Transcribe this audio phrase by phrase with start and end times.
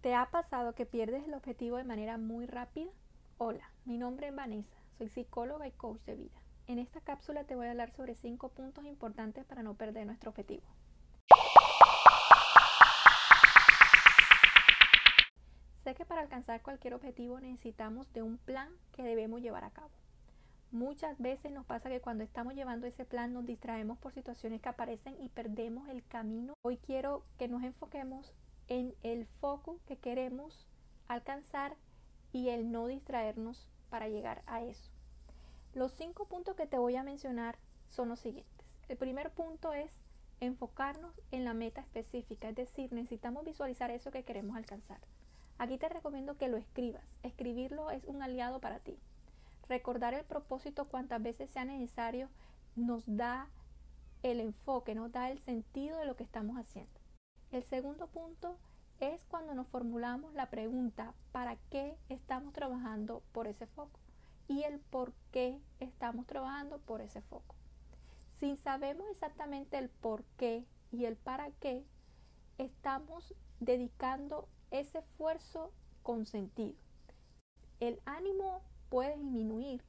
[0.00, 2.90] ¿Te ha pasado que pierdes el objetivo de manera muy rápida?
[3.36, 6.40] Hola, mi nombre es Vanessa, soy psicóloga y coach de vida.
[6.66, 10.30] En esta cápsula te voy a hablar sobre 5 puntos importantes para no perder nuestro
[10.30, 10.62] objetivo.
[15.84, 19.90] Sé que para alcanzar cualquier objetivo necesitamos de un plan que debemos llevar a cabo.
[20.72, 24.70] Muchas veces nos pasa que cuando estamos llevando ese plan nos distraemos por situaciones que
[24.70, 26.54] aparecen y perdemos el camino.
[26.62, 28.32] Hoy quiero que nos enfoquemos
[28.68, 30.66] en el foco que queremos
[31.08, 31.76] alcanzar
[32.32, 34.90] y el no distraernos para llegar a eso.
[35.74, 37.58] Los cinco puntos que te voy a mencionar
[37.90, 38.66] son los siguientes.
[38.88, 39.92] El primer punto es
[40.40, 45.00] enfocarnos en la meta específica, es decir, necesitamos visualizar eso que queremos alcanzar.
[45.58, 47.04] Aquí te recomiendo que lo escribas.
[47.22, 48.98] Escribirlo es un aliado para ti.
[49.68, 52.28] Recordar el propósito cuantas veces sea necesario
[52.76, 53.48] nos da
[54.22, 57.00] el enfoque, nos da el sentido de lo que estamos haciendo.
[57.50, 58.56] El segundo punto
[59.00, 63.98] es cuando nos formulamos la pregunta ¿para qué estamos trabajando por ese foco?
[64.48, 67.54] Y el por qué estamos trabajando por ese foco.
[68.38, 71.84] Si sabemos exactamente el por qué y el para qué,
[72.58, 76.76] estamos dedicando ese esfuerzo con sentido.
[77.80, 79.82] El ánimo puede disminuir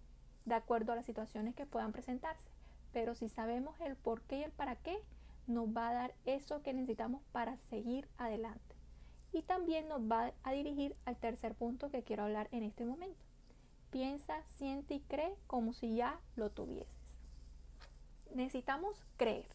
[0.45, 2.49] de acuerdo a las situaciones que puedan presentarse,
[2.93, 4.97] pero si sabemos el por qué y el para qué,
[5.45, 8.77] nos va a dar eso que necesitamos para seguir adelante.
[9.33, 13.19] Y también nos va a dirigir al tercer punto que quiero hablar en este momento.
[13.89, 16.95] Piensa, siente y cree como si ya lo tuvieses.
[18.33, 19.49] Necesitamos creer.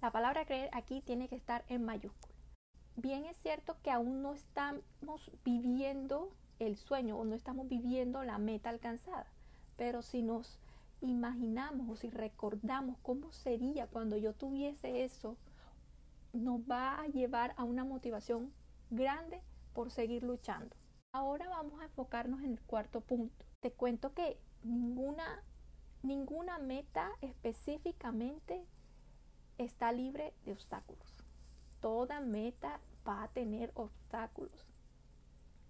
[0.00, 2.36] La palabra creer aquí tiene que estar en mayúscula.
[2.94, 8.38] Bien es cierto que aún no estamos viviendo el sueño o no estamos viviendo la
[8.38, 9.26] meta alcanzada,
[9.76, 10.58] pero si nos
[11.00, 15.36] imaginamos o si recordamos cómo sería cuando yo tuviese eso,
[16.32, 18.52] nos va a llevar a una motivación
[18.90, 20.76] grande por seguir luchando.
[21.12, 23.44] Ahora vamos a enfocarnos en el cuarto punto.
[23.60, 25.42] Te cuento que ninguna,
[26.02, 28.64] ninguna meta específicamente
[29.58, 31.24] está libre de obstáculos.
[31.80, 34.71] Toda meta va a tener obstáculos.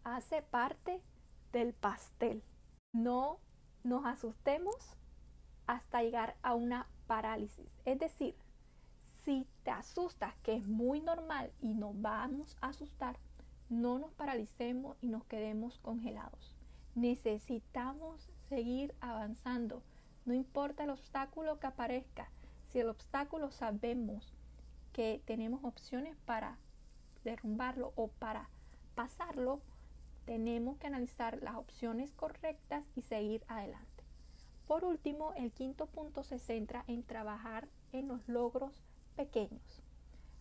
[0.04, 1.00] Hace parte
[1.52, 2.42] del pastel.
[2.92, 3.38] No
[3.84, 4.74] nos asustemos
[5.66, 7.70] hasta llegar a una parálisis.
[7.84, 8.34] Es decir,
[9.24, 13.18] si te asustas, que es muy normal y nos vamos a asustar,
[13.68, 16.56] no nos paralicemos y nos quedemos congelados.
[16.94, 19.82] Necesitamos seguir avanzando.
[20.24, 22.28] No importa el obstáculo que aparezca.
[22.66, 24.34] Si el obstáculo sabemos
[24.92, 26.58] que tenemos opciones para
[27.24, 28.48] derrumbarlo o para
[28.94, 29.62] pasarlo,
[30.24, 34.04] tenemos que analizar las opciones correctas y seguir adelante.
[34.66, 38.72] Por último, el quinto punto se centra en trabajar en los logros
[39.16, 39.82] pequeños.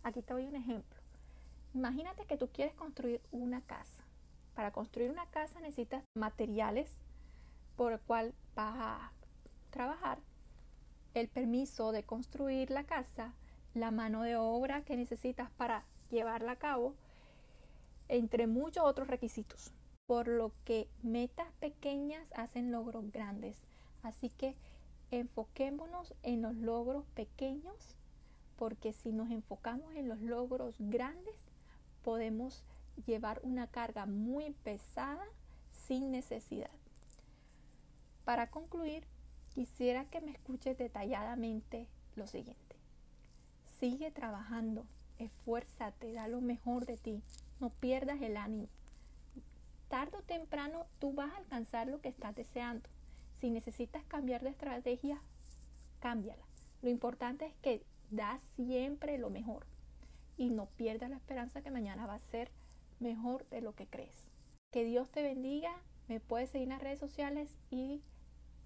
[0.03, 0.99] Aquí te doy un ejemplo.
[1.73, 4.03] Imagínate que tú quieres construir una casa.
[4.55, 6.89] Para construir una casa necesitas materiales
[7.75, 9.11] por el cual vas a
[9.69, 10.19] trabajar,
[11.13, 13.33] el permiso de construir la casa,
[13.73, 16.95] la mano de obra que necesitas para llevarla a cabo,
[18.11, 19.72] entre muchos otros requisitos.
[20.05, 23.57] Por lo que metas pequeñas hacen logros grandes.
[24.03, 24.55] Así que
[25.11, 27.95] enfoquémonos en los logros pequeños,
[28.57, 31.35] porque si nos enfocamos en los logros grandes,
[32.03, 32.66] podemos
[33.05, 35.23] llevar una carga muy pesada
[35.72, 36.72] sin necesidad.
[38.25, 39.07] Para concluir,
[39.53, 42.75] quisiera que me escuches detalladamente lo siguiente.
[43.79, 44.85] Sigue trabajando,
[45.25, 47.21] esfuérzate, da lo mejor de ti,
[47.59, 48.67] no pierdas el ánimo.
[49.89, 52.87] Tardo o temprano tú vas a alcanzar lo que estás deseando.
[53.39, 55.21] Si necesitas cambiar de estrategia,
[55.99, 56.43] cámbiala.
[56.81, 59.65] Lo importante es que da siempre lo mejor
[60.37, 62.51] y no pierdas la esperanza que mañana va a ser
[62.99, 64.15] mejor de lo que crees.
[64.71, 65.71] Que Dios te bendiga.
[66.07, 68.01] Me puedes seguir en las redes sociales y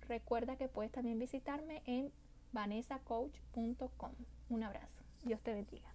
[0.01, 2.11] recuerda que puedes también visitarme en
[2.53, 4.11] vanessacoach.com.
[4.49, 5.03] Un abrazo.
[5.23, 5.94] Dios te bendiga.